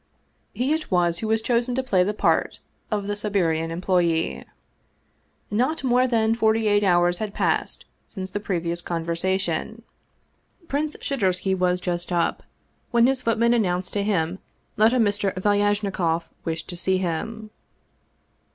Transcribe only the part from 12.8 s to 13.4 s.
when his